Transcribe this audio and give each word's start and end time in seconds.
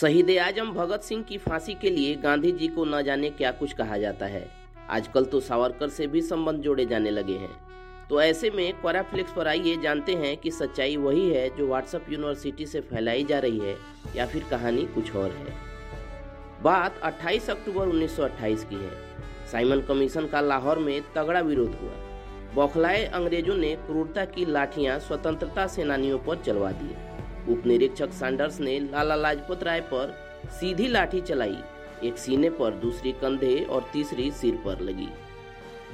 शहीद 0.00 0.30
आज़म 0.30 0.72
भगत 0.72 1.02
सिंह 1.02 1.22
की 1.22 1.38
फांसी 1.38 1.74
के 1.74 1.90
लिए 1.90 2.14
गांधी 2.14 2.52
जी 2.52 2.68
को 2.68 2.84
न 2.84 3.02
जाने 3.02 3.30
क्या 3.30 3.50
कुछ 3.50 3.72
कहा 3.72 3.98
जाता 3.98 4.26
है। 4.26 4.48
आजकल 4.90 5.24
तो 5.24 5.40
सावरकर 5.40 5.88
से 5.88 6.06
भी 6.06 6.22
संबंध 6.22 6.60
जोड़े 6.60 6.86
जाने 6.86 7.10
लगे 7.10 7.32
हैं। 7.32 7.50
तो 8.08 8.22
ऐसे 8.22 8.50
में 8.50 8.80
क्वाराफ्लिक्स 8.80 9.32
पर 9.32 9.48
आइए, 9.48 9.76
जानते 9.76 10.14
हैं 10.14 10.36
कि 10.36 10.50
सच्चाई 10.50 10.96
वही 10.96 11.28
है 11.30 11.56
जो 11.56 11.66
व्हाट्सएप 11.66 12.06
यूनिवर्सिटी 12.10 12.66
से 12.66 12.80
फैलाई 12.80 13.24
जा 13.24 13.38
रही 13.38 13.58
है, 13.58 13.76
या 14.16 14.26
फिर 14.26 14.44
कहानी 14.50 14.84
कुछ 14.84 15.16
और 15.16 15.30
है। 15.30 15.56
बात 16.62 17.00
28 17.02 17.50
अक्टूबर 17.50 17.88
1928 17.88 18.64
की 18.64 18.74
है। 18.74 18.92
साइमन 19.52 19.80
कमीशन 19.80 20.26
का 20.26 20.40
लाहौर 20.40 20.78
में 20.78 21.02
तगड़ा 21.16 21.40
विरोध 21.40 21.78
हुआ। 21.82 21.92
बौखलाए 22.54 23.04
अंग्रेज़ों 23.04 23.56
ने 23.56 23.74
क्रूरता 23.76 24.24
की 24.24 24.44
लाठियाँ 24.44 24.98
स्वतंत्रता 24.98 25.66
सेनानियों 25.66 26.18
पर 26.18 26.42
चलवा 26.42 26.72
दी 26.72 26.94
उप 27.48 27.66
निरीक्षक 27.66 28.12
सैंडर्स 28.12 28.60
ने 28.60 28.78
लाला 28.80 29.14
लाजपत 29.14 29.62
राय 29.62 29.80
पर 29.80 30.14
सीधी 30.50 30.86
लाठी 30.88 31.20
चलाई। 31.20 31.56
एक 32.04 32.18
सीने 32.18 32.50
पर 32.50 32.70
दूसरी 32.74 33.12
कंधे 33.12 33.54
और 33.64 33.88
तीसरी 33.92 34.30
सिर 34.30 34.54
पर 34.54 34.80
लगी। 34.80 35.08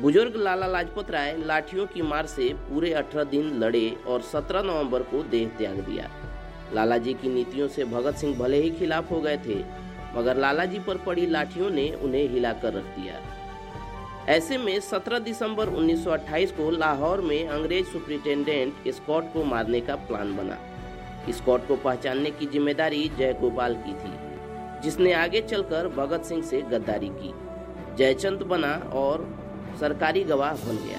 बुज़ुर्ग 0.01 0.37
लाला 0.37 0.67
लाजपत 0.67 1.11
राय 1.11 1.37
लाठियों 1.37 1.87
की 1.87 2.03
मार 2.03 2.27
से 2.27 2.49
पूरे 2.49 2.93
18 2.93 3.25
दिन 3.25 3.51
लड़े 3.59 3.97
और 4.07 4.23
17 4.23 4.63
नवंबर 4.63 5.03
को 5.03 5.23
देह 5.23 5.49
त्याग 5.49 5.81
दिया। 5.81 6.09
लाला 6.75 6.99
जी 6.99 7.15
की 7.15 7.29
नीतियों 7.29 7.69
से 7.69 7.85
भगत 7.85 8.15
सिंह 8.15 8.39
भले 8.39 8.63
ही 8.63 8.71
खिलाफ 8.71 9.11
हो 9.11 9.21
गए 9.21 9.37
थे, 9.37 9.59
मगर 10.17 10.37
लाला 10.37 10.65
जी 10.65 10.79
पर 10.79 10.97
पड़ी 10.97 11.27
लाठियों 11.27 11.71
ने 11.71 11.91
उन्हें 11.95 12.29
हिलाकर 12.29 12.75
रख 12.75 12.85
दिया। 12.97 13.21
ऐसे 14.29 14.59
में 14.59 14.81
17 14.81 15.19
दिसंबर 15.19 15.69
1928 15.69 16.53
को 16.53 16.71
लाहौर 16.71 17.21
में 17.21 17.49
अंग्रेज़ 17.49 17.87
सुप्रिंटेंडेंट 17.87 18.89
स्कॉट 18.89 19.33
को 19.33 19.45
मारने 19.45 19.81
का 19.81 19.95
प्लान 19.97 20.37
बना। 20.37 20.59
स्कॉट 21.29 21.67
को 21.69 21.77
पहचानने 21.77 22.31
की 22.31 22.47
ज़िम्मेदारी 22.47 23.11
जयगोपाल 23.19 23.75
की 23.75 23.93
थी, 23.93 24.13
जिसने 24.83 25.13
आगे 25.13 25.41
चलकर 25.41 25.89
भगत 25.89 26.25
सिंह 26.25 26.43
से 26.43 26.63
गद्दारी 26.63 27.09
की। 27.09 27.35
जयचंद 27.97 28.43
बना 28.43 28.75
और 28.95 29.29
सरकारी 29.81 30.25
गवाह 30.25 30.53
बन 30.53 30.77
गया। 30.77 30.99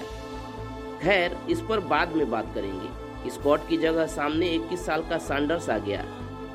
खैर, 1.02 1.36
इस 1.50 1.60
पर 1.60 1.80
बाद 1.80 2.12
में 2.12 2.30
बात 2.30 2.54
करेंगे। 2.54 3.30
स्कॉट 3.30 3.68
की 3.68 3.76
जगह 3.76 4.06
सामने 4.06 4.48
21 4.48 4.86
साल 4.86 5.02
का 5.02 5.18
सैंडर्स 5.18 5.70
आ 5.70 5.78
गया। 5.78 6.04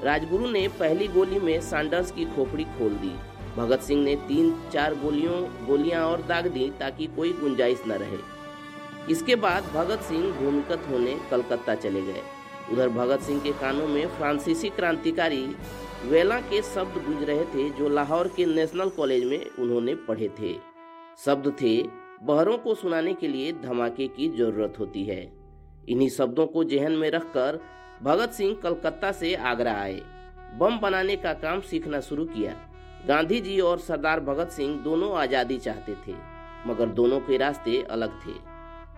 राजगुरु 0.03 0.47
ने 0.47 0.67
पहली 0.67 1.07
गोली 1.07 1.39
में 1.39 1.59
सैंडर्स 1.61 2.11
की 2.11 2.25
खोपड़ी 2.25 2.63
खोल 2.63 2.93
दी। 2.93 3.13
भगत 3.57 3.79
सिंह 3.79 4.03
ने 4.03 4.15
तीन 4.15 4.53
चार 4.73 4.95
गोलियों, 4.95 5.41
गोलियाँ 5.67 6.05
और 6.05 6.21
दाग 6.21 6.47
दी 6.47 6.69
ताकि 6.79 7.07
कोई 7.07 7.33
गुंजाइश 7.33 7.83
न 7.87 7.91
रहे। 7.91 8.17
इसके 9.11 9.35
बाद 9.35 9.63
भगत 9.63 10.01
सिंह 10.01 10.31
भूमिगत 10.31 10.87
होने 10.91 11.17
कलकत्ता 11.31 11.75
चले 11.75 12.01
गए। 12.01 12.21
उधर 12.71 12.89
भगत 12.89 13.21
सिंह 13.21 13.39
के 13.41 13.51
कानों 13.59 13.87
में 13.87 14.07
फ्रांसीसी 14.17 14.69
क्रांतिकारी 14.69 15.45
वेला 16.05 16.39
के 16.41 16.61
शब्द 16.63 17.03
गूंज 17.05 17.23
रहे 17.23 17.45
थे, 17.45 17.69
जो 17.69 17.89
लाहौर 17.89 18.27
के 18.27 18.45
नेशनल 18.45 18.89
कॉलेज 18.89 19.23
में 19.23 19.45
उन्होंने 19.59 19.95
पढ़े 20.07 20.29
थे। 20.39 20.53
शब्द 21.25 21.53
थे, 21.61 21.81
बहरों 22.23 22.57
को 22.57 22.75
सुनाने 22.75 23.13
के 23.13 23.27
लिए 23.27 23.51
धमाके 23.63 24.07
की 24.07 24.29
ज़रूरत 24.29 24.79
होती 24.79 25.03
है। 25.03 25.21
इन्हीं 25.89 26.09
शब्दों 26.09 26.45
को 26.47 26.63
जहन 26.63 26.91
में 26.93 27.09
रखकर 27.11 27.59
भगत 28.03 28.31
सिंह 28.31 28.55
कलकत्ता 28.63 29.11
से 29.11 29.33
आगरा 29.35 29.73
आए। 29.73 30.01
बम 30.59 30.77
बनाने 30.79 31.15
का 31.15 31.33
काम 31.35 31.61
सीखना 31.61 31.99
शुरू 32.01 32.25
किया। 32.25 32.55
गांधी 33.07 33.39
जी 33.41 33.59
और 33.61 33.79
सरदार 33.79 34.19
भगत 34.19 34.51
सिंह 34.51 34.77
दोनों 34.83 35.11
आज़ादी 35.17 35.57
चाहते 35.57 35.93
थे, 36.07 36.15
मगर 36.67 36.89
दोनों 36.91 37.19
के 37.19 37.37
रास्ते 37.37 37.81
अलग 37.91 38.19
थे। 38.21 38.33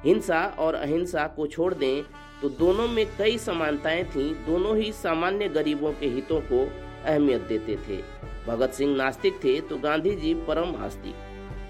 हिंसा 0.04 0.44
और 0.60 0.76
अहिंसा 0.76 1.28
को 1.28 1.48
छोड़ 1.48 1.74
दें 1.74 2.04
तो 2.42 2.50
दोनों 2.50 2.88
में 2.88 3.06
कई 3.18 3.38
समानताएँ 3.38 4.04
थीं। 4.04 4.34
दोनों 4.46 4.78
ही 4.78 4.92
सामान्य 4.92 5.48
गरीबों 5.50 5.92
के 5.94 6.08
हितों 6.08 6.40
को 6.42 6.64
अहमियत 7.06 7.42
देते 7.42 7.76
थे। 7.88 8.02
भगत 8.48 8.74
सिंह 8.74 8.96
नास्तिक 8.96 9.44
थे 9.44 9.60
तो 9.62 9.78
गांधी 9.78 10.16
जी 10.16 10.34
परम 10.48 10.76
आस्तिक। 10.76 11.16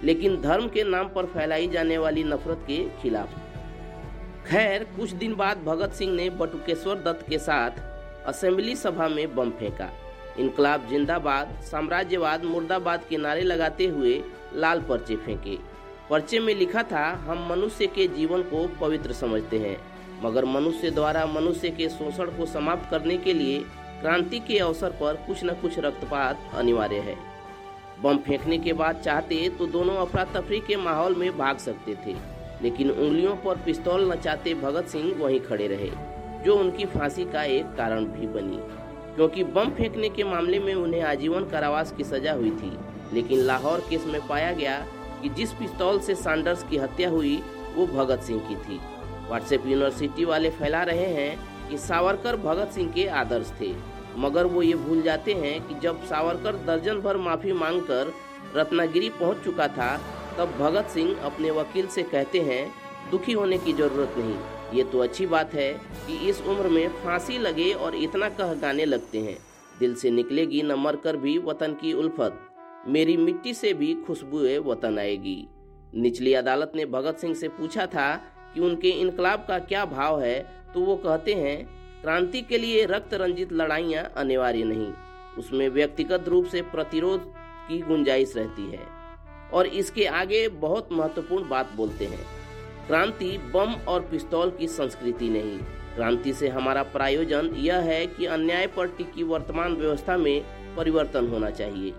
लेकिन 0.04 0.42
धर्म 0.42 0.68
के 0.68 0.84
नाम 0.84 1.08
पर 1.08 1.26
फैलाई 1.26 1.68
जाने 1.68 1.98
वाली 1.98 2.24
नफरत 2.24 2.64
के 2.68 2.78
खिलाफ। 3.02 3.30
खैर, 4.48 4.84
कुछ 4.84 5.12
दिन 5.12 5.36
बाद 5.36 5.58
भगत 5.58 5.94
सिंह 5.94 6.14
ने 6.16 6.30
बटुकेश्वर 6.30 6.95
दत्त 6.95 7.28
के 7.30 7.38
साथ 7.38 7.72
असेंबली 8.26 8.76
सभा 8.76 9.08
में 9.08 9.36
बम 9.36 9.50
फेंका। 9.50 9.89
इनकलाब 10.39 10.88
जिंदाबाद, 10.88 11.62
साम्राज्यवाद 11.62 12.44
मुर्दाबाद 12.44 13.04
के 13.10 13.18
नारे 13.18 13.42
लगाते 13.42 13.86
हुए 13.86 14.22
लाल 14.56 14.82
पर्चे 14.82 15.16
फेंके। 15.16 15.58
पर्चे 16.09 16.39
में 16.39 16.53
लिखा 16.55 16.81
था, 16.83 17.05
हम 17.25 17.45
मनुष्य 17.49 17.87
के 17.87 18.08
जीवन 18.08 18.42
को 18.43 18.65
पवित्र 18.80 19.14
समझते 19.14 19.58
हैं, 19.59 19.77
मगर 20.23 20.45
मनुष्य 20.45 20.89
द्वारा 20.92 21.25
मनुष्य 21.25 21.70
के 21.70 21.89
शोषण 21.89 22.37
को 22.37 22.45
समाप्त 22.45 22.89
करने 22.92 23.17
के 23.17 23.33
लिए 23.33 23.59
क्रांति 24.02 24.39
के 24.39 24.58
अवसर 24.59 24.89
पर 25.02 25.15
कुछ 25.27 25.43
न 25.43 25.53
कुछ 25.61 25.77
रक्तपात 25.80 26.49
अनिवार्य 26.55 26.99
है। 26.99 27.15
बम 28.03 28.17
फेंकने 28.17 28.58
के 28.58 28.73
बाद 28.73 29.02
चाहते 29.05 29.47
तो 29.49 29.65
दोनों 29.67 29.95
अफरा 29.97 30.23
तफरी 30.33 30.59
के 30.59 30.75
माहौल 30.77 31.15
में 31.15 31.37
भाग 31.37 31.58
सकते 31.58 31.95
थे, 32.05 32.15
लेकिन 32.61 32.91
उंगलियों 32.91 33.36
पर 33.36 33.64
पिस्तौल 33.65 34.11
नचाते 34.11 34.53
भगत 34.55 34.87
सिंह 34.87 35.14
वहीं 35.20 35.39
खड़े 35.39 35.67
रहे, 35.67 35.91
जो 36.45 36.55
उनकी 36.55 36.86
फांसी 36.87 37.26
का 37.26 37.43
एक 37.45 37.76
कारण 37.77 38.05
भी 38.08 38.27
बनी। 38.30 38.59
क्योंकि 39.15 39.43
बम 39.45 39.70
फेंकने 39.70 40.09
के 40.09 40.23
मामले 40.26 40.59
में 40.59 40.73
उन्हें 40.76 41.02
आजीवन 41.05 41.45
कारावास 41.45 41.91
की 41.91 42.03
सजा 42.05 42.33
हुई 42.33 42.52
थी, 42.52 42.77
लेकिन 43.14 43.39
लाहौर 43.39 43.86
केस 43.89 44.05
में 44.05 44.26
पाया 44.27 44.52
गया 44.53 44.86
कि 45.22 45.30
जिस 45.30 45.54
पिस्तौल 45.54 46.00
से 46.00 46.16
सैंडर्स 46.16 46.64
की 46.64 46.78
हत्या 46.78 47.10
हुई, 47.10 47.44
वो 47.76 47.86
भगत 47.88 48.20
सिंह 48.20 48.40
की 48.40 48.56
थी। 48.56 48.80
व्हाट्सएप 49.28 49.68
यूनिवर्सिटी 49.68 50.26
वाले 50.26 50.50
फैला 50.50 50.84
रहे 50.84 51.06
हैं 51.06 51.70
कि 51.70 51.78
सावरकर 51.78 52.36
भगत 52.36 52.72
सिंह 52.72 52.92
के 52.92 53.08
आदर्श 53.08 53.54
थे। 53.62 53.74
मगर 54.18 54.46
वो 54.46 54.62
ये 54.62 54.74
भूल 54.74 55.02
जाते 55.02 55.34
हैं 55.34 55.68
कि 55.68 55.76
जब 55.80 56.06
सावरकर 56.06 56.56
दर्जन 56.56 57.00
भर 57.00 57.18
माफ़ी 57.18 57.52
मांगकर 57.54 58.14
रत्नागिरी 58.56 59.10
पहुँच 59.10 59.38
चुका 59.38 59.68
था, 59.68 59.98
तब 60.38 60.58
भगत 60.60 60.90
सिंह 60.90 61.16
अपने 61.20 61.52
वकील 61.52 61.88
से 61.88 62.04
कहते 62.04 62.40
हैं, 62.40 62.72
दुखी 63.12 63.34
होने 63.34 63.58
की 63.58 63.74
ज़रूरत 63.74 64.16
नहीं। 64.18 64.38
ये 64.78 64.84
तो 64.84 65.00
अच्छी 65.00 65.26
बात 65.26 65.54
है 65.54 65.74
कि 66.08 66.30
इस 66.30 66.42
उम्र 66.42 66.68
में 66.68 66.90
फांसी 66.90 67.38
लगे 67.38 67.72
और 67.74 67.96
इतना 67.96 68.30
कह 68.30 68.54
गाने 68.54 68.86
लगते 68.86 69.20
हैं। 69.20 69.38
दिल 69.80 69.96
से 69.96 70.10
निकलेगी 70.10 70.62
न 70.62 70.72
मर 70.72 70.96
कर 70.96 71.18
भी 71.18 71.38
वतन 71.38 71.74
की 71.74 71.94
उल्फत। 71.94 72.48
मेरी 72.88 73.17
मिट्टी 73.17 73.54
से 73.54 73.73
भी 73.73 73.94
खुशबू 74.08 74.40
वतन 74.70 75.00
आएगी। 75.00 75.48
निचली 75.95 76.34
अदालत 76.34 76.72
ने 76.76 76.86
भगत 76.86 77.17
सिंह 77.17 77.34
से 77.34 77.48
पूछा 77.48 77.86
था 77.86 78.16
कि 78.54 78.62
उनके 78.62 78.90
इनकलाब 78.90 79.45
का 79.48 79.60
क्या 79.60 79.86
भाव 79.86 80.22
है 80.22 80.40
तो 80.73 80.80
वो 80.80 80.95
कहते 80.95 81.34
हैं, 81.34 81.66
क्रांति 82.02 82.42
के 82.42 82.58
लिए 82.58 82.86
रक्त 82.86 83.14
रंजित 83.14 83.54
लड़ाइयाँ 83.54 84.04
अनिवार्य 84.18 84.64
नहीं। 84.64 84.92
उसमें 85.38 85.68
व्यक्तिगत 85.70 86.28
रूप 86.28 86.45
से 86.45 86.62
प्रतिरोध 86.62 87.32
की 87.70 87.80
गुंजाइश 87.80 88.34
रहती 88.38 88.70
है। 88.72 88.80
और 89.54 89.66
इसके 89.66 90.06
आगे 90.06 90.48
बहुत 90.50 90.89
महत्वपूर्ण 90.92 91.50
बात 91.50 91.72
बोलते 91.76 92.06
हैं। 92.06 92.26
क्रांति 92.88 93.38
बम 93.54 93.73
और 93.88 94.02
पिस्तौल 94.02 94.52
की 94.52 94.68
संस्कृति 94.68 95.30
नहीं। 95.30 95.58
क्रांति 95.95 96.34
से 96.34 96.48
हमारा 96.48 96.84
प्रायोजन 96.84 97.54
यह 97.56 97.76
है 97.76 98.06
कि 98.08 98.26
अन्याय 98.26 98.68
पर 98.68 98.88
टिकी 98.88 99.23
वर्तमान 99.23 99.76
व्यवस्था 99.76 100.18
में 100.18 100.42
परिवर्तन 100.76 101.28
होना 101.28 101.50
चाहिए। 101.50 101.94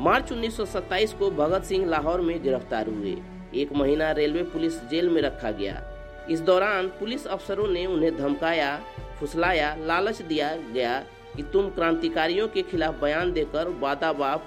मार्च 0.00 0.32
1927 0.32 1.12
को 1.12 1.30
भगत 1.30 1.64
सिंह 1.64 1.86
लाहौर 1.86 2.20
में 2.20 2.42
गिरफ़्तार 2.42 2.88
हुए। 2.88 3.16
एक 3.54 3.72
महीना 3.72 4.12
रेलवे 4.12 4.42
पुलिस 4.42 4.84
जेल 4.84 5.08
में 5.08 5.22
रखा 5.22 5.50
गया। 5.50 5.82
इस 6.30 6.40
दौरान 6.40 6.88
पुलिस 6.88 7.26
अफसरों 7.26 7.68
ने 7.68 7.86
उन्हें 7.86 8.16
धमकाया, 8.16 8.80
फुसलाया, 9.20 9.76
लालच 9.80 10.22
दिया 10.22 10.56
गया 10.56 11.04
कि 11.36 11.42
तुम 11.42 11.68
क्रांतिकारियों 11.68 12.48
के 12.48 12.62
खिलाफ 12.62 13.00
बयान 13.00 13.32
देकर 13.32 13.68
वादा 13.68 14.12
बाप 14.12 14.44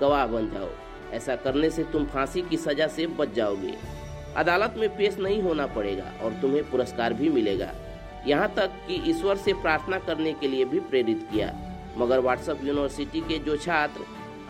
गवाह 0.00 0.26
बन 0.26 0.50
जाओ। 0.50 0.68
ऐसा 1.12 1.36
करने 1.36 1.70
से 1.70 1.84
तुम 1.84 2.04
फांसी 2.04 2.42
की 2.42 2.56
सजा 2.56 2.86
से 2.86 3.06
बच 3.06 3.32
जाओगे। 3.32 3.74
अदालत 4.36 4.74
में 4.78 4.96
पेश 4.96 5.18
नहीं 5.18 5.42
होना 5.42 5.66
पड़ेगा 5.66 6.12
और 6.22 6.32
तुम्हें 6.32 6.70
पुरस्कार 6.70 7.12
भी 7.12 7.28
मिलेगा। 7.28 7.72
यहाँ 8.26 8.54
तक 8.56 8.70
कि 8.88 9.10
ईश्वर 9.10 9.36
से 9.36 9.52
प्रार्थना 9.52 9.98
करने 9.98 10.32
के 10.32 10.48
लिए 10.48 10.64
भी 10.64 10.80
प्रेरित 10.80 11.28
किया। 11.32 11.54
मगर 11.98 12.20
व्हाट्सएप 12.20 12.64
यूनिवर्सिटी 12.64 13.20
के 13.20 13.38
जो 13.38 13.56
छात्र 13.56 14.00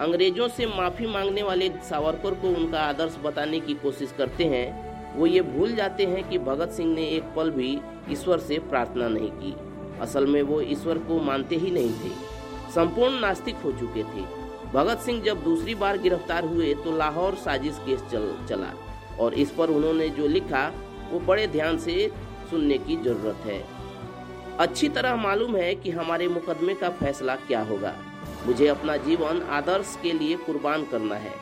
अंग्रेज़ों 0.00 0.49
से 0.49 0.67
माफ़ी 0.67 1.06
मांगने 1.06 1.43
वाले 1.43 1.69
सावरकर 1.88 2.35
को 2.35 2.49
उनका 2.50 2.81
आदर्श 2.81 3.17
बताने 3.25 3.58
की 3.61 3.75
कोशिश 3.75 4.14
करते 4.19 4.44
हैं, 4.44 5.17
वो 5.17 5.26
ये 5.26 5.41
भूल 5.43 5.75
जाते 5.75 6.05
हैं 6.05 6.29
कि 6.31 6.38
भगत 6.38 6.70
सिंह 6.70 6.94
ने 6.94 7.02
एक 7.08 7.25
पल 7.37 7.50
भी 7.50 7.79
ईश्वर 8.11 8.38
से 8.38 8.58
प्रार्थना 8.61 9.08
नहीं 9.08 9.31
की। 9.32 9.55
असल 10.00 10.26
में 10.26 10.41
वो 10.43 10.61
ईश्वर 10.61 10.99
को 10.99 11.19
मानते 11.20 11.56
ही 11.56 11.70
नहीं 11.70 11.93
थे। 11.94 12.11
संपूर्ण 12.73 13.20
नास्तिक 13.20 13.56
हो 13.56 13.73
चुके 13.73 14.02
थे। 14.05 14.25
भगत 14.73 14.99
सिंह 14.99 15.23
जब 15.23 15.43
दूसरी 15.44 15.75
बार 15.75 15.99
गिरफ़्तार 15.99 16.44
हुए 16.44 16.73
तो 16.75 16.96
लाहौर 16.96 17.35
साजिश 17.35 17.79
केस 17.87 18.00
चल, 18.12 18.46
चला 18.49 18.73
और 19.20 19.35
इस 19.35 19.50
पर 19.50 19.70
उन्होंने 19.70 20.08
जो 20.08 20.26
लिखा, 20.26 20.70
वो 21.12 21.20
बड़े 21.20 21.46
ध्यान 21.46 21.79
से 21.79 22.11
सुनने 22.50 22.79
की 22.79 22.96
ज़रूरत 22.96 23.46
है। 23.46 23.62
अच्छी 24.58 24.88
तरह 24.88 25.17
मालूम 25.17 25.56
है 25.56 25.75
कि 25.75 25.91
हमारे 25.91 26.29
मुकदमे 26.29 26.75
का 26.75 26.88
फैसला 26.88 27.37
क्या 27.37 27.61
होगा। 27.62 27.94
मुझे 28.46 28.67
अपना 28.67 28.96
जीवन 28.96 29.43
आदर्श 29.43 29.99
के 30.02 30.12
लिए 30.12 30.37
कुर्बान 30.37 30.85
करना 30.85 31.14
है। 31.14 31.32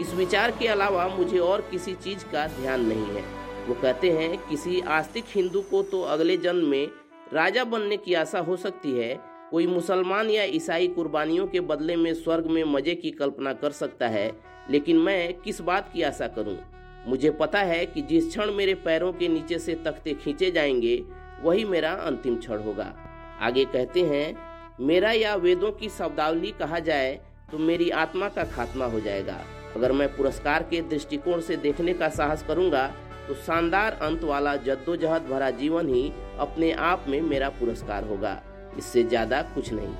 इस 0.00 0.14
विचार 0.14 0.50
के 0.50 0.66
अलावा 0.66 1.08
मुझे 1.08 1.38
और 1.38 1.60
किसी 1.60 1.94
चीज़ 1.94 2.24
का 2.24 2.46
ध्यान 2.46 2.86
नहीं 2.86 3.06
है। 3.06 3.22
वो 3.68 3.74
कहते 3.74 4.10
हैं, 4.10 4.38
किसी 4.38 4.80
आस्तिक 4.80 5.24
हिंदू 5.28 5.60
को 5.60 5.82
तो 5.82 6.02
अगले 6.02 6.36
जन्म 6.36 6.66
में 6.66 6.88
राजा 7.32 7.64
बनने 7.64 7.96
की 7.96 8.14
आशा 8.14 8.38
हो 8.38 8.56
सकती 8.56 8.98
है। 8.98 9.20
कोई 9.50 9.66
मुसलमान 9.66 10.30
या 10.30 10.42
ईसाई 10.42 10.88
कुर्बानियों 10.88 11.46
के 11.46 11.60
बदले 11.60 11.96
में 11.96 12.14
स्वर्ग 12.14 12.46
में 12.46 12.64
मज़े 12.64 12.94
की 12.94 13.10
कल्पना 13.10 13.52
कर 13.52 13.70
सकता 13.70 14.08
है, 14.08 14.32
लेकिन 14.70 14.96
मैं 14.96 15.34
किस 15.34 15.60
बात 15.60 15.90
की 15.94 16.02
आशा 16.02 16.26
करूँ? 16.26 16.58
मुझे 17.06 17.30
पता 17.30 17.58
है 17.58 17.86
कि 17.86 18.02
जिस 18.02 18.28
क्षण 18.28 18.52
मेरे 18.52 18.74
पैरों 18.74 19.12
के 19.12 19.28
नीचे 19.28 19.58
से 19.58 19.74
तख्ते 19.74 20.14
खींचे 20.14 20.50
जाएँगे, 20.50 21.04
वही 21.42 21.64
मेरा 21.64 21.92
अंतिम 21.92 22.36
क्षण 22.36 22.58
होगा। 22.58 22.94
आगे 23.40 23.64
कहते 23.64 24.00
हैं 24.00 24.53
मेरा 24.80 25.10
या 25.12 25.34
वेदों 25.36 25.70
की 25.72 25.88
शब्दावली 25.88 26.50
कहा 26.50 26.78
जाए 26.80 27.12
तो 27.50 27.58
मेरी 27.58 27.88
आत्मा 27.92 28.28
का 28.28 28.44
खात्मा 28.46 28.84
हो 28.84 29.00
जाएगा। 29.00 29.38
अगर 29.76 29.92
मैं 29.92 30.08
पुरस्कार 30.16 30.62
के 30.62 30.80
दृष्टिकोण 30.84 31.40
से 31.40 31.56
देखने 31.58 31.92
का 31.94 32.08
साहस 32.10 32.42
करूँगा 32.42 32.86
तो 33.28 33.34
शानदार 33.36 33.98
अंत 34.02 34.24
वाला 34.24 34.54
जद्दोजहद 34.58 35.26
भरा 35.26 35.50
जीवन 35.52 35.88
ही 35.88 36.10
अपने 36.38 36.72
आप 36.72 37.04
में 37.08 37.20
मेरा 37.22 37.48
पुरस्कार 37.50 38.04
होगा। 38.04 38.40
इससे 38.78 39.02
ज़्यादा 39.04 39.40
कुछ 39.54 39.72
नहीं। 39.72 39.94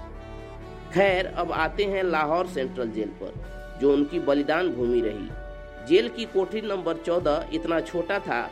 खैर, 0.94 1.26
अब 1.26 1.52
आते 1.52 1.84
हैं 1.84 2.02
लाहौर 2.04 2.46
सेंट्रल 2.46 2.90
जेल 2.90 3.08
पर, 3.22 3.78
जो 3.80 3.92
उनकी 3.92 4.20
बलिदान 4.20 4.68
भूमि 4.70 5.00
रही। 5.00 5.28
जेल 5.88 6.08
की 6.08 6.24
कोठरी 6.24 6.60
नंबर 6.62 6.96
चौदह 6.96 7.48
इतना 7.54 7.80
छोटा 7.82 8.18
था 8.18 8.42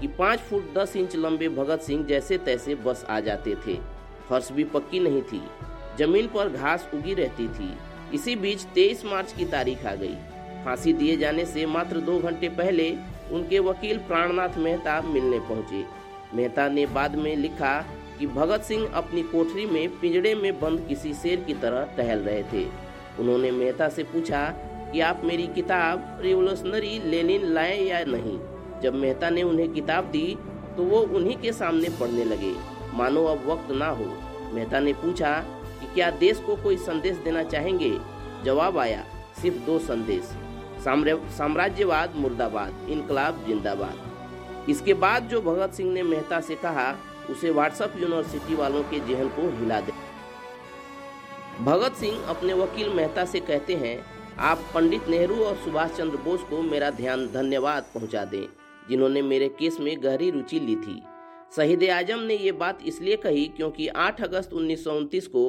कि 0.00 0.06
पाँच 0.08 0.40
फुट 0.40 0.72
दस 0.74 0.96
इंच 0.96 1.16
लंबे 1.16 1.48
भगत 1.50 1.80
सिंह 1.82 2.04
जैसे 2.06 2.38
तैसे 2.40 2.74
बस 2.76 3.04
आ 3.10 3.20
जाते 3.20 3.54
थे। 3.66 3.78
फर्श 4.28 4.48
भी 4.52 4.64
पक्की 4.64 4.98
नहीं 5.00 5.22
थी। 5.22 5.42
ज़मीन 5.98 6.26
पर 6.26 6.48
घास 6.48 6.88
उगी 6.94 7.14
रहती 7.14 7.48
थी। 7.48 7.70
इसी 8.14 8.36
बीच 8.36 8.62
23 8.64 9.04
मार्च 9.04 9.32
की 9.32 9.44
तारीख 9.44 9.86
आ 9.86 9.94
गई। 9.94 10.14
फांसी 10.64 10.92
दिए 10.92 11.16
जाने 11.16 11.44
से 11.44 11.66
मात्र 11.66 12.00
दो 12.00 12.18
घंटे 12.18 12.48
पहले 12.48 12.90
उनके 13.32 13.58
वकील 13.58 13.98
प्राणनाथ 13.98 14.56
मेहता 14.58 15.00
मिलने 15.02 15.38
पहुँचे। 15.38 15.84
मेहता 16.34 16.68
ने 16.68 16.86
बाद 16.86 17.16
में 17.16 17.34
लिखा 17.36 17.80
कि 18.18 18.26
भगत 18.26 18.62
सिंह 18.62 18.86
अपनी 18.94 19.22
कोठरी 19.22 19.66
में 19.66 19.98
पिंजड़े 20.00 20.34
में 20.34 20.60
बंद 20.60 20.84
किसी 20.88 21.12
शेर 21.14 21.40
की 21.40 21.54
तरह 21.54 21.84
टहल 21.96 22.18
रहे 22.18 22.42
थे। 22.42 22.64
उन्होंने 23.18 23.50
मेहता 23.50 23.88
से 23.88 24.02
पूछा 24.02 24.44
कि 24.92 25.00
आप 25.00 25.22
मेरी 25.24 25.46
किताब 25.46 26.18
रिवोल्यूशनरी 26.20 26.98
लेनिन 27.04 27.44
लाए 27.44 27.78
या 27.78 28.04
नहीं? 28.04 28.38
जब 28.80 28.94
मेहता 28.94 29.30
ने 29.30 29.42
उन्हें 29.42 29.68
किताब 29.68 30.04
दी 30.04 30.36
तो 30.76 30.82
वो 30.82 31.00
उन्हीं 31.16 31.36
के 31.36 31.52
सामने 31.52 31.88
पढ़ने 32.00 32.24
लगे। 32.24 32.52
मानो 32.98 33.24
अब 33.24 33.46
वक्त 33.46 33.70
ना 33.72 33.88
हो। 33.88 34.06
मेहता 34.52 34.80
ने 34.80 34.92
पूछा 34.92 35.38
कि 35.80 35.86
क्या 35.94 36.10
देश 36.10 36.38
को 36.38 36.56
कोई 36.56 36.76
संदेश 36.76 37.16
देना 37.16 37.42
चाहेंगे? 37.44 37.98
जवाब 38.44 38.78
आया, 38.78 39.04
सिर्फ़ 39.42 39.56
दो 39.56 39.78
संदेश। 39.78 40.34
साम्राज्यवाद 40.80 42.16
मुर्दाबाद, 42.16 42.88
इनकलाब 42.88 43.44
जिंदाबाद। 43.46 44.66
इसके 44.68 44.94
बाद 44.94 45.22
जो 45.22 45.40
भगत 45.40 45.72
सिंह 45.72 45.92
ने 45.92 46.02
मेहता 46.02 46.40
से 46.40 46.54
कहा, 46.54 46.94
उसे 47.30 47.50
व्हाट्सएप 47.50 47.94
यूनिवर्सिटी 47.96 48.54
वालों 48.54 48.82
के 48.82 48.98
जहन 48.98 49.28
को 49.28 49.48
हिला 49.58 49.80
दे। 49.80 49.92
भगत 51.60 51.92
सिंह 51.92 52.24
अपने 52.26 52.54
वकील 52.54 52.92
मेहता 52.92 53.24
से 53.24 53.40
कहते 53.40 53.74
हैं, 53.74 54.04
आप 54.38 54.58
पंडित 54.74 55.08
नेहरू 55.08 55.36
और 55.44 55.54
सुभाष 55.56 55.90
चंद्र 55.90 56.16
बोस 56.16 56.40
को 56.40 56.62
मेरा 56.62 56.90
ध्यान 56.90 57.26
धन्यवाद 57.26 57.84
पहुँचा 57.94 58.24
दें, 58.24 58.44
जिन्होंने 58.88 59.22
मेरे 59.22 59.48
केस 59.48 59.80
में 59.80 59.96
गहरी 60.02 60.30
रुचि 60.30 60.60
ली 60.60 60.76
थी। 60.76 61.02
शहीद 61.52 61.84
आज़म 61.84 62.20
ने 62.20 62.34
ये 62.36 62.52
बात 62.52 62.78
इसलिए 62.86 63.16
कही 63.16 63.44
क्योंकि 63.46 63.86
8 63.88 64.20
अगस्त 64.22 64.52
उन्नीस 64.52 64.82
सौ 64.84 64.92
उनतीस 64.92 65.26
को 65.26 65.48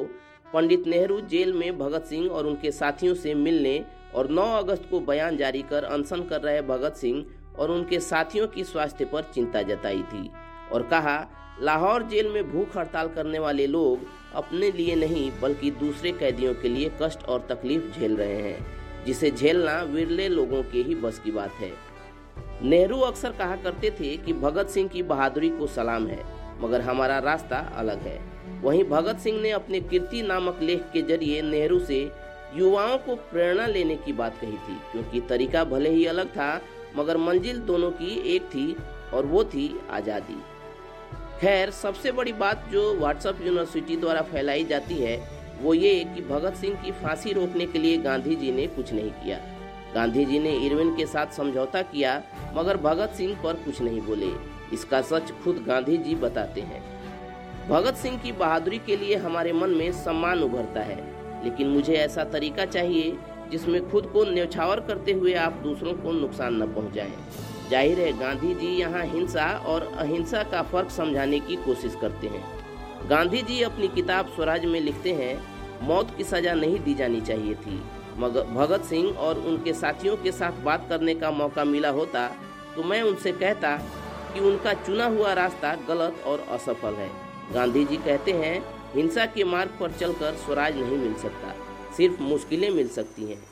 पंडित 0.52 0.86
नेहरू 0.86 1.20
जेल 1.30 1.52
में 1.52 1.78
भगत 1.78 2.04
सिंह 2.04 2.28
और 2.28 2.46
उनके 2.46 2.70
साथियों 2.70 3.14
से 3.14 3.34
मिलने 3.34 3.84
और 4.14 4.28
9 4.28 4.46
अगस्त 4.58 4.86
को 4.90 5.00
बयान 5.00 5.36
जारी 5.36 5.62
कर 5.62 5.84
अनशन 5.84 6.22
कर 6.22 6.40
रहे 6.40 6.62
भगत 6.62 6.96
सिंह 6.96 7.24
और 7.58 7.70
उनके 7.70 8.00
साथियों 8.00 8.46
की 8.46 8.64
स्वास्थ्य 8.64 9.04
पर 9.04 9.30
चिंता 9.34 9.62
जताई 9.62 10.02
थी 10.02 10.30
और 10.72 10.82
कहा, 10.82 11.16
लाहौर 11.60 12.02
जेल 12.02 12.28
में 12.28 12.50
भूख 12.50 12.76
हड़ताल 12.76 13.08
करने 13.08 13.38
वाले 13.38 13.66
लोग 13.66 14.06
अपने 14.34 14.70
लिए 14.70 14.94
नहीं, 14.94 15.30
बल्कि 15.42 15.70
दूसरे 15.70 16.12
कैदियों 16.12 16.54
के 16.54 16.68
लिए 16.68 16.90
कष्ट 17.02 17.24
और 17.24 17.46
तकलीफ़ 17.50 17.98
झेल 17.98 18.16
रहे 18.16 18.40
हैं, 18.42 19.04
जिसे 19.04 19.30
झेलना 19.30 19.80
विरले 19.84 20.28
लोगों 20.28 20.62
के 20.62 20.82
ही 20.82 20.94
बस 20.94 21.18
की 21.18 21.30
बात 21.30 21.52
है। 21.52 21.72
नेहरू 22.62 22.98
अक्सर 23.00 23.32
कहा 23.32 23.56
करते 23.56 23.90
थे 23.90 24.16
कि 24.16 24.32
भगत 24.32 24.68
सिंह 24.68 24.88
की 24.88 25.02
बहादुरी 25.04 25.48
को 25.50 25.66
सलाम 25.68 26.06
है, 26.06 26.22
मगर 26.60 26.80
हमारा 26.80 27.18
रास्ता 27.18 27.58
अलग 27.76 28.00
है। 28.00 28.18
वहीं 28.62 28.84
भगत 28.84 29.18
सिंह 29.18 29.40
ने 29.40 29.50
अपने 29.50 29.80
कीर्ति 29.80 30.22
नामक 30.22 30.58
लेख 30.62 30.82
के 30.92 31.02
ज़रिए 31.02 31.40
नेहरू 31.42 31.78
से 31.80 32.00
युवाओं 32.56 32.96
को 32.98 33.14
प्रेरणा 33.30 33.66
लेने 33.66 33.96
की 33.96 34.12
बात 34.12 34.38
कही 34.40 34.52
थी, 34.52 34.78
क्योंकि 34.92 35.20
तरीका 35.28 35.64
भले 35.64 35.90
ही 35.90 36.04
अलग 36.06 36.28
था, 36.28 36.60
मगर 36.96 37.16
मंजिल 37.16 37.58
दोनों 37.62 37.90
की 37.92 38.14
एक 38.34 38.42
थी 38.44 38.74
और 39.14 39.26
वो 39.26 39.44
थी 39.44 39.74
आज़ादी। 39.90 40.40
खैर, 41.40 41.70
सबसे 41.72 42.12
बड़ी 42.12 42.32
बात 42.34 42.66
जो 42.72 42.82
व्हाट्सएप 42.94 43.38
यूनिवर्सिटी 43.42 43.96
द्वारा 43.96 44.22
फैलाई 44.22 44.64
जाती 44.64 44.94
है, 44.94 45.16
वो 45.60 45.74
ये 45.74 45.92
कि 46.06 46.22
भगत 46.24 46.56
सिंह 46.56 46.74
की 46.82 46.92
फांसी 46.92 47.32
रोकने 47.32 47.66
के 47.66 47.78
लिए 47.78 47.96
गांधी 47.98 48.36
जी 48.36 48.52
ने 48.52 48.66
कुछ 48.66 48.92
नहीं 48.92 49.10
किया। 49.14 49.38
गांधी 49.94 50.24
जी 50.24 50.38
ने 50.38 50.52
इरविन 50.56 50.94
के 50.96 51.06
साथ 51.06 51.32
समझौता 51.32 51.82
किया, 51.82 52.22
मगर 52.54 52.76
भगत 52.78 53.14
सिंह 53.16 53.34
पर 53.42 53.54
कुछ 53.64 53.80
नहीं 53.82 54.00
बोले। 54.00 54.30
इसका 54.72 55.00
सच 55.02 55.32
खुद 55.44 55.64
गांधी 55.66 55.96
जी 55.98 56.14
बताते 56.16 56.60
हैं। 56.60 56.82
भगत 57.68 57.96
सिंह 57.96 58.18
की 58.18 58.32
बहादुरी 58.32 58.78
के 58.78 58.96
लिए 58.96 59.16
हमारे 59.16 59.52
मन 59.52 59.70
में 59.70 59.90
सम्मान 59.94 60.42
उभरता 60.42 60.80
है, 60.80 61.02
लेकिन 61.44 61.68
मुझे 61.68 61.94
ऐसा 61.94 62.24
तरीका 62.26 62.64
चाहिए 62.66 63.16
जिसमें 63.50 63.88
खुद 63.90 64.06
को 64.06 64.24
न्यौछावर 64.24 64.80
करते 64.80 65.12
हुए 65.12 65.32
आप 65.34 65.52
दूसरों 65.62 65.92
को 65.94 66.12
नुकसान 66.12 66.62
न 66.62 66.72
पहुंचाएँ। 66.74 67.12
ज़ाहिर 67.70 68.00
है 68.00 68.12
गांधी 68.18 68.54
जी 68.54 68.68
यहाँ 68.76 69.04
हिंसा 69.06 69.46
और 69.66 69.92
अहिंसा 69.98 70.42
का 70.42 70.62
फ़र्क 70.62 70.90
समझाने 70.90 71.40
की 71.40 71.56
कोशिश 71.56 71.96
करते 72.00 72.26
हैं। 72.26 72.44
गांधी 73.08 73.42
जी 73.42 73.62
अपनी 73.62 73.88
किताब 73.88 74.28
स्वराज 74.28 74.64
में 74.64 74.80
लिखते 74.80 75.12
हैं, 75.12 75.40
मौत 75.82 76.16
की 76.16 76.24
सजा 76.24 76.54
नहीं 76.54 76.78
दी 76.80 76.94
जानी 76.94 77.20
चाहिए 77.20 77.54
थी। 77.56 77.80
भगत 78.20 78.84
सिंह 78.84 79.08
और 79.08 79.38
उनके 79.38 79.72
साथियों 79.72 80.16
के 80.16 80.32
साथ 80.32 80.52
बात 80.52 80.86
करने 80.88 81.14
का 81.14 81.30
मौका 81.30 81.64
मिला 81.64 81.88
होता 81.88 82.26
तो 82.76 82.82
मैं 82.82 83.02
उनसे 83.02 83.32
कहता 83.32 83.76
कि 84.34 84.40
उनका 84.40 84.72
चुना 84.72 85.04
हुआ 85.04 85.32
रास्ता 85.32 85.74
गलत 85.88 86.22
और 86.26 86.40
असफल 86.40 86.94
है। 86.94 87.10
गांधी 87.52 87.84
जी 87.84 87.96
कहते 87.96 88.32
हैं, 88.32 88.62
हिंसा 88.94 89.26
के 89.26 89.44
मार्ग 89.44 89.70
पर 89.80 89.90
चलकर 89.90 90.34
स्वराज 90.34 90.76
नहीं 90.76 90.96
मिल 90.98 91.14
सकता, 91.14 91.54
सिर्फ़ 91.96 92.22
मुश्किलें 92.22 92.70
मिल 92.70 92.88
सकती 92.88 93.24
हैं। 93.24 93.42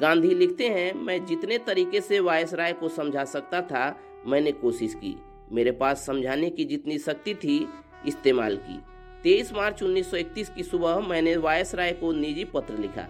गांधी 0.00 0.34
लिखते 0.34 0.68
हैं, 0.68 0.94
मैं 0.94 1.26
जितने 1.26 1.58
तरीके 1.58 2.00
से 2.00 2.20
वायसराय 2.20 2.72
को 2.72 2.88
समझा 2.88 3.24
सकता 3.24 3.60
था, 3.62 3.96
मैंने 4.26 4.52
कोशिश 4.52 4.94
की। 4.94 5.16
मेरे 5.52 5.70
पास 5.70 6.06
समझाने 6.06 6.50
की 6.50 6.64
जितनी 6.64 6.98
शक्ति 6.98 7.34
थी, 7.34 7.68
इस्तेमाल 8.06 8.56
की। 8.56 8.80
23 9.22 9.52
मार्च 9.52 9.82
1931 9.82 10.48
की 10.48 10.62
सुबह 10.62 10.98
मैंने 10.98 11.36
वायसराय 11.36 11.92
को 11.92 12.12
निजी 12.12 12.44
पत्र 12.44 12.78
लिखा। 12.78 13.06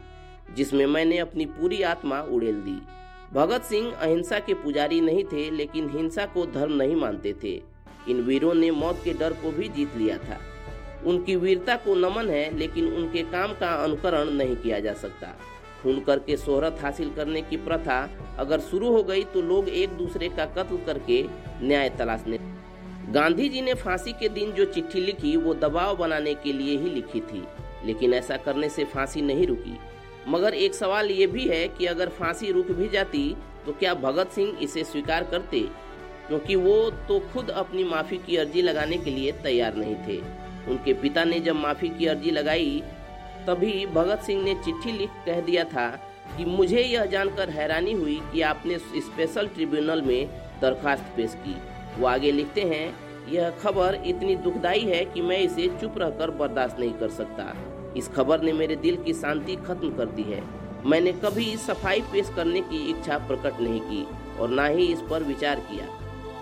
जिसमें 0.56 0.86
मैंने 0.86 1.18
अपनी 1.18 1.44
पूरी 1.44 1.82
आत्मा 1.82 2.20
उड़ेल 2.20 2.54
दी। 2.54 2.82
भगत 3.32 3.62
सिंह 3.62 3.92
अहिंसा 3.92 4.38
के 4.38 4.54
पुजारी 4.54 5.00
नहीं 5.00 5.24
थे, 5.24 5.50
लेकिन 5.50 5.90
हिंसा 5.90 6.26
को 6.26 6.46
धर्म 6.46 6.72
नहीं 6.72 6.96
मानते 6.96 7.34
थे। 7.44 7.62
इन 8.08 8.20
वीरों 8.20 8.54
ने 8.54 8.70
मौत 8.70 9.00
के 9.04 9.12
डर 9.12 9.32
को 9.32 9.50
भी 9.50 9.68
जीत 9.68 9.96
लिया 9.96 10.18
था। 10.18 10.40
उनकी 11.06 11.36
वीरता 11.36 11.76
को 11.76 11.94
नमन 11.94 12.30
है, 12.30 12.58
लेकिन 12.58 12.92
उनके 12.92 13.22
काम 13.22 13.52
का 13.52 13.84
अनुकरण 13.84 14.30
नहीं 14.30 14.56
किया 14.56 14.80
जा 14.80 14.94
सकता। 14.94 15.26
खून 15.82 16.00
करके 16.00 16.36
शोहरत 16.36 16.78
हासिल 16.82 17.10
करने 17.10 17.42
की 17.42 17.56
प्रथा 17.56 18.10
अगर 18.38 18.60
शुरू 18.60 18.90
हो 18.90 19.02
गई 19.02 19.24
तो 19.24 19.42
लोग 19.42 19.68
एक 19.68 19.88
दूसरे 19.88 20.28
का 20.28 20.46
कत्ल 20.46 20.76
करके 20.76 21.26
न्याय 21.62 21.88
तलाशने। 21.88 22.38
गांधी 23.12 23.48
जी 23.48 23.60
ने 23.60 23.74
फांसी 23.74 24.12
के 24.12 24.28
दिन 24.28 24.52
जो 24.52 24.64
चिट्ठी 24.64 25.00
लिखी, 25.00 25.36
वो 25.36 25.54
दबाव 25.54 25.96
बनाने 25.96 26.34
के 26.34 26.52
लिए 26.52 26.78
ही 26.78 26.90
लिखी 26.90 27.20
थी। 27.20 27.44
लेकिन 27.84 28.14
ऐसा 28.14 28.36
करने 28.36 28.68
से 28.68 28.84
फांसी 28.84 29.22
नहीं 29.22 29.46
रुकी। 29.46 29.78
मगर 30.28 30.54
एक 30.54 30.74
सवाल 30.74 31.10
ये 31.10 31.26
भी 31.26 31.48
है 31.48 31.66
कि 31.68 31.86
अगर 31.86 32.08
फांसी 32.08 32.52
रुक 32.52 32.66
भी 32.66 32.88
जाती 32.88 33.36
तो 33.66 33.72
क्या 33.72 33.94
भगत 33.94 34.30
सिंह 34.30 34.58
इसे 34.62 34.84
स्वीकार 34.84 35.24
करते? 35.24 35.60
क्योंकि 36.28 36.54
वो 36.56 36.90
तो 37.08 37.18
खुद 37.32 37.50
अपनी 37.50 37.84
माफ़ी 37.84 38.16
की 38.16 38.36
अर्जी 38.36 38.62
लगाने 38.62 38.96
के 38.96 39.10
लिए 39.10 39.32
तैयार 39.32 39.74
नहीं 39.74 39.94
थे। 40.06 40.18
उनके 40.70 40.92
पिता 40.92 41.24
ने 41.24 41.40
जब 41.40 41.56
माफ़ी 41.56 41.88
की 41.88 42.06
अर्जी 42.06 42.30
लगाई, 42.30 42.82
तभी 43.46 43.86
भगत 43.86 44.22
सिंह 44.22 44.42
ने 44.44 44.54
चिट्ठी 44.54 44.92
लिख 44.92 45.10
कह 45.26 45.40
दिया 45.40 45.64
था 45.64 45.88
कि 46.36 46.44
मुझे 46.44 46.82
यह 46.82 47.04
जानकर 47.04 47.50
हैरानी 47.50 47.92
हुई 47.92 48.20
कि 48.32 48.40
आपने 48.40 48.78
स्पेशल 48.78 49.46
ट्रिब्यूनल 49.46 50.02
में 50.02 50.26
दरखास्त 50.62 51.12
पेश 51.16 51.34
की। 51.34 51.56
वो 51.98 52.06
आगे 52.06 52.30
लिखते 52.30 52.60
हैं, 52.60 52.94
यह 53.28 53.50
खबर 53.50 54.02
इतनी 54.06 54.36
दुखदाई 54.36 54.80
है 54.80 55.04
कि 55.04 55.22
मैं 55.22 55.38
इसे 55.38 55.68
चुप 55.80 55.98
रहकर 55.98 56.30
बर्दाश्त 56.30 56.78
नहीं 56.80 56.92
कर 56.92 57.08
सकता। 57.08 57.44
इस 57.96 58.08
खबर 58.08 58.40
ने 58.40 58.52
मेरे 58.52 58.76
दिल 58.76 58.96
की 58.96 59.14
शांति 59.14 59.56
खत्म 59.56 59.90
कर 59.90 60.06
दी 60.06 60.22
है। 60.22 60.42
मैंने 60.86 61.12
कभी 61.14 61.56
सफ़ाई 61.56 62.00
पेश 62.12 62.30
करने 62.36 62.60
की 62.60 62.84
इच्छा 62.90 63.18
प्रकट 63.18 63.60
नहीं 63.60 63.80
की 63.80 64.06
और 64.40 64.48
ना 64.48 64.66
ही 64.66 64.86
इस 64.86 65.00
पर 65.00 65.22
विचार 65.22 65.60
किया। 65.60 65.86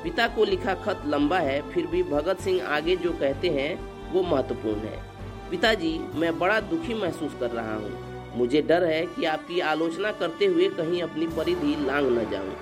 पिता 0.03 0.27
को 0.29 0.45
लिखा 0.45 0.75
खत 0.75 1.03
लंबा 1.07 1.39
है, 1.39 1.61
फिर 1.71 1.87
भी 1.87 2.03
भगत 2.03 2.41
सिंह 2.41 2.67
आगे 2.67 2.97
जो 2.97 3.13
कहते 3.13 3.49
हैं, 3.49 4.13
वो 4.13 4.23
महत्वपूर्ण 4.23 4.79
है। 4.79 5.03
पिताजी, 5.51 5.99
मैं 6.15 6.39
बड़ा 6.39 6.59
दुखी 6.61 6.95
महसूस 6.95 7.37
कर 7.41 7.51
रहा 7.51 7.75
हूँ। 7.75 8.37
मुझे 8.37 8.63
डर 8.63 8.85
है 8.85 9.05
कि 9.07 9.25
आपकी 9.25 9.61
आलोचना 9.61 10.13
करते 10.13 10.47
हुए 10.47 10.69
कहीं 10.69 11.03
अपनी 11.03 11.27
परिधि 11.27 11.77
लांग 11.87 12.07
न 12.19 12.31
जाऊँ। 12.31 12.55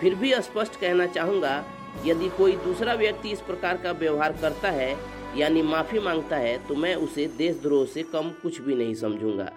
फिर 0.00 0.14
भी 0.14 0.32
स्पष्ट 0.34 0.80
कहना 0.80 1.06
चाहूँगा, 1.06 1.64
यदि 2.04 2.28
कोई 2.28 2.52
दूसरा 2.56 2.94
व्यक्ति 2.94 3.30
इस 3.30 3.40
प्रकार 3.40 3.76
का 3.76 3.92
व्यवहार 3.92 4.32
करता 4.32 4.70
है 4.70 4.94
यानी 5.36 5.62
माफ़ी 5.62 5.98
माँगता 5.98 6.36
है 6.36 6.56
तो 6.66 6.74
मैं 6.74 6.94
उसे 6.96 7.26
देशद्रोह 7.38 7.84
से 7.86 8.02
कम 8.02 8.30
कुछ 8.42 8.60
भी 8.60 8.74
नहीं 8.74 8.94
समझूँगा। 8.94 9.50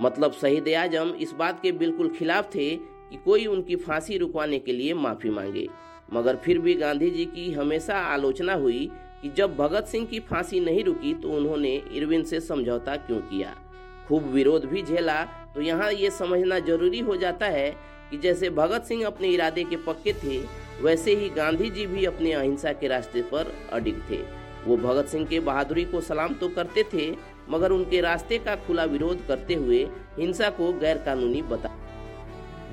मतलब 0.00 0.32
शहीद 0.32 0.68
आज़म 0.68 1.12
इस 1.16 1.32
बात 1.32 1.60
के 1.62 1.72
बिल्कुल 1.72 2.08
खिलाफ 2.08 2.54
थे 2.54 2.74
कि 2.76 3.16
कोई 3.24 3.46
उनकी 3.46 3.76
फांसी 3.76 4.18
रुकवाने 4.18 4.58
के 4.58 4.72
लिए 4.72 4.94
माफ़ी 4.96 5.30
मांगे। 5.30 5.66
मगर 6.12 6.36
फिर 6.36 6.58
भी 6.58 6.74
गांधी 6.74 7.10
जी 7.10 7.24
की 7.26 7.50
हमेशा 7.52 7.98
आलोचना 8.06 8.54
हुई 8.54 8.90
कि 9.22 9.30
जब 9.36 9.56
भगत 9.56 9.86
सिंह 9.86 10.06
की 10.06 10.20
फांसी 10.20 10.60
नहीं 10.60 10.84
रुकी 10.84 11.14
तो 11.14 11.30
उन्होंने 11.30 11.74
इरविन 11.92 12.24
से 12.24 12.40
समझौता 12.40 12.96
क्यों 12.96 13.20
किया? 13.20 13.54
खूब 14.08 14.30
विरोध 14.32 14.64
भी 14.64 14.82
झेला 14.82 15.22
तो 15.54 15.60
यहाँ 15.60 15.92
ये 15.92 16.10
समझना 16.10 16.58
ज़रूरी 16.60 17.00
हो 17.00 17.16
जाता 17.16 17.46
है 17.48 17.70
कि 18.10 18.18
जैसे 18.18 18.50
भगत 18.52 18.84
सिंह 18.84 19.06
अपने 19.06 19.28
इरादे 19.28 19.64
के 19.64 19.76
पक्के 19.78 20.12
थे, 20.14 20.38
वैसे 20.82 21.14
ही 21.14 21.28
गांधी 21.30 21.70
जी 21.70 21.86
भी 21.86 22.04
अपने 22.04 22.32
अहिंसा 22.32 22.72
के 22.72 22.88
रास्ते 22.88 23.22
पर 23.22 23.54
अडिग 23.72 24.02
थे। 24.10 24.22
वो 24.66 24.76
भगत 24.78 25.08
सिंह 25.08 25.26
के 25.26 25.40
बहादुरी 25.42 25.84
को 25.84 26.00
सलाम 26.00 26.34
तो 26.34 26.48
करते 26.50 26.82
थे, 26.92 27.10
मगर 27.50 27.72
उनके 27.72 28.00
रास्ते 28.00 28.38
का 28.38 28.54
खुला 28.56 28.84
विरोध 28.86 29.26
करते 29.26 29.54
हुए 29.54 29.82
हिंसा 30.18 30.48
को 30.50 30.72
गैर 30.74 30.98
कानूनी 31.06 31.42
बता 31.44 31.70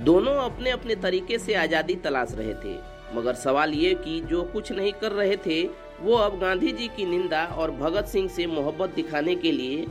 दोनों 0.01 0.35
अपने 0.35 0.69
अपने 0.71 0.95
तरीके 0.97 1.37
से 1.39 1.53
आज़ादी 1.55 1.95
तलाश 2.03 2.33
रहे 2.33 2.53
थे, 2.55 2.75
मगर 3.15 3.33
सवाल 3.35 3.73
ये 3.73 3.93
कि 3.95 4.19
जो 4.21 4.43
कुछ 4.53 4.71
नहीं 4.71 4.91
कर 4.93 5.11
रहे 5.11 5.35
थे, 5.37 5.63
वो 6.01 6.15
अब 6.15 6.39
गांधी 6.39 6.71
जी 6.71 6.87
की 6.87 7.05
निंदा 7.07 7.43
और 7.53 7.71
भगत 7.73 8.05
सिंह 8.07 8.29
से 8.29 8.45
मोहब्बत 8.47 8.93
दिखाने 8.95 9.35
के 9.35 9.51
लिए 9.51 9.85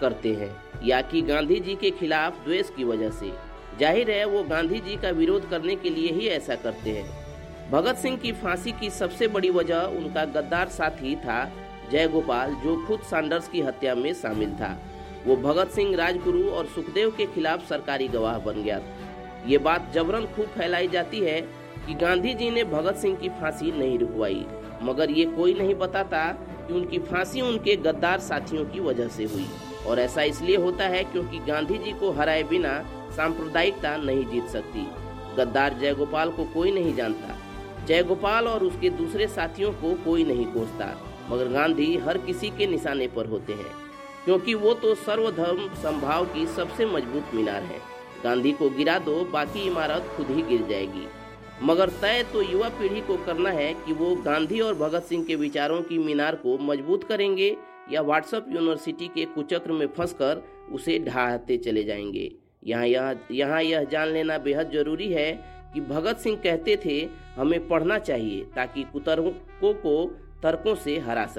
करते 0.00 0.32
हैं, 0.34 0.50
या 0.84 1.00
कि 1.02 1.22
गांधी 1.22 1.60
जी 1.60 1.74
के 1.74 1.90
खिलाफ 1.92 2.44
द्वेष 2.44 2.70
की 2.70 2.84
वजह 2.84 3.10
से। 3.10 3.30
ज़ाहिर 3.80 4.10
है, 4.10 4.24
वो 4.24 4.42
गांधी 4.44 4.80
जी 4.80 4.96
का 4.96 5.10
विरोध 5.12 5.48
करने 5.50 5.74
के 5.76 5.90
लिए 5.90 6.12
ही 6.12 6.26
ऐसा 6.28 6.54
करते 6.56 6.90
हैं। 6.90 7.27
भगत 7.70 7.96
सिंह 7.96 8.16
की 8.16 8.32
फांसी 8.32 8.72
की 8.72 8.90
सबसे 8.90 9.28
बड़ी 9.28 9.50
वजह 9.50 9.78
उनका 9.78 10.24
गद्दार 10.24 10.68
साथी 10.68 11.16
था 11.16 11.52
जयगोपाल, 11.90 12.54
जो 12.54 12.86
खुद 12.86 13.00
सैंडर्स 13.00 13.48
की 13.48 13.60
हत्या 13.60 13.94
में 13.94 14.14
शामिल 14.14 14.50
था। 14.50 14.78
वो 15.26 15.36
भगत 15.36 15.70
सिंह, 15.70 15.96
राजगुरु 15.96 16.50
और 16.50 16.66
सुखदेव 16.66 17.10
के 17.10 17.26
खिलाफ 17.26 17.68
सरकारी 17.68 18.08
गवाह 18.08 18.38
बन 18.38 18.62
गया। 18.62 18.80
ये 19.46 19.58
बात 19.58 19.92
जबरन 19.94 20.26
खूब 20.26 20.46
फैलाई 20.46 20.88
जाती 20.88 21.20
है 21.20 21.40
कि 21.86 21.94
गांधी 21.94 22.34
जी 22.34 22.50
ने 22.50 22.64
भगत 22.64 22.96
सिंह 22.96 23.16
की 23.16 23.28
फांसी 23.28 23.72
नहीं 23.72 23.98
रुकवाई। 23.98 24.46
मगर 24.82 25.10
ये 25.10 25.24
कोई 25.24 25.54
नहीं 25.54 25.74
बताता 25.74 26.28
कि 26.68 26.74
उनकी 26.74 26.98
फांसी 26.98 27.40
उनके 27.40 27.76
गद्दार 27.76 28.18
साथियों 28.18 28.64
की 28.64 28.80
वजह 28.80 29.08
से 29.08 29.24
हुई। 29.24 29.46
और 29.86 29.98
ऐसा 29.98 30.22
इसलिए 30.22 30.56
होता 30.56 30.84
है 30.84 31.04
क्योंकि 31.04 31.38
गांधी 31.38 31.78
जी 31.78 31.92
को 31.92 32.10
हराए 32.10 32.42
बिना 32.42 32.84
सांप्रदायिकता 33.16 33.96
नहीं 33.96 34.24
जीत 34.24 34.44
सकती। 34.44 34.86
गद्दार 35.36 35.74
जयगोपाल 35.74 36.30
को 36.30 36.44
कोई 36.44 36.72
नहीं 36.72 36.94
जानता। 36.94 37.37
जयगोपाल 37.88 38.48
और 38.48 38.64
उसके 38.64 38.90
दूसरे 38.90 39.26
साथियों 39.26 39.72
को 39.72 39.94
कोई 40.04 40.24
नहीं 40.24 40.44
कोसता, 40.46 40.86
मगर 41.30 41.48
गांधी 41.48 41.96
हर 41.96 42.18
किसी 42.18 42.48
के 42.50 42.66
निशाने 42.66 43.06
पर 43.08 43.26
होते 43.26 43.52
हैं, 43.52 43.72
क्योंकि 44.24 44.54
वो 44.54 44.72
तो 44.74 44.94
सर्वधर्म 44.94 45.68
संभाव 45.74 46.24
की 46.24 46.46
सबसे 46.46 46.86
मज़बूत 46.86 47.34
मीनार 47.34 47.62
है। 47.62 47.80
गांधी 48.24 48.52
को 48.52 48.68
गिरा 48.70 48.98
दो, 48.98 49.24
बाकी 49.24 49.66
इमारत 49.66 50.12
खुद 50.16 50.26
ही 50.26 50.42
गिर 50.42 50.66
जाएगी। 50.66 51.06
मगर 51.62 51.90
तय 52.00 52.24
तो 52.32 52.42
युवा 52.42 52.68
पीढ़ी 52.68 53.00
को 53.00 53.16
करना 53.16 53.50
है 53.50 53.72
कि 53.76 53.92
वो 53.92 54.14
गांधी 54.16 54.60
और 54.60 54.74
भगत 54.74 55.02
सिंह 55.02 55.24
के 55.24 55.36
विचारों 55.36 55.80
की 55.82 55.98
मीनार 55.98 56.34
को 56.34 56.58
मज़बूत 56.58 57.04
करेंगे 57.04 57.56
या 57.92 58.02
व्हाट्सएप 58.02 58.46
यूनिवर्सिटी 58.48 59.08
के 59.08 59.24
कुचक्र 59.24 59.72
में 59.72 59.86
फंसकर 59.88 60.42
उसे 60.72 60.98
ढहाते 60.98 61.56
चले 61.56 61.84
जाएँगे। 61.84 62.30
यहाँ 62.64 62.86
यह 62.86 63.18
यहाँ 63.30 63.62
यह 63.62 63.84
जान 63.84 64.08
लेना 64.08 64.38
बेहद 64.38 64.70
ज़रूरी 64.72 65.08
है 65.12 65.32
कि 65.74 65.80
भगत 65.80 66.16
सिंह 66.16 66.36
कहते 66.36 66.76
थे, 66.84 67.08
हमें 67.36 67.68
पढ़ना 67.68 67.98
चाहिए 67.98 68.44
ताकि 68.56 68.82
कुतर्कों 68.82 69.74
को 69.74 70.04
तर्कों 70.42 70.74
से 70.74 70.98
हरा 70.98 71.26
सके। 71.26 71.36